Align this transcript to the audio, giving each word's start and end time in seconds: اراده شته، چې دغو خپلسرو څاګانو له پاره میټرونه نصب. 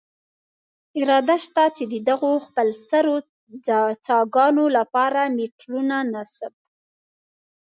اراده 0.99 1.37
شته، 1.45 1.63
چې 1.75 1.83
دغو 2.09 2.31
خپلسرو 2.47 3.15
څاګانو 4.05 4.63
له 4.75 4.83
پاره 4.93 5.23
میټرونه 5.37 5.97
نصب. 6.13 6.53